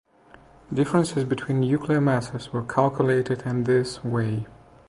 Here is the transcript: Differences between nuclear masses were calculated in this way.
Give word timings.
Differences 0.73 1.25
between 1.25 1.59
nuclear 1.61 2.01
masses 2.01 2.51
were 2.51 2.63
calculated 2.63 3.43
in 3.43 3.65
this 3.65 4.03
way. 4.03 4.47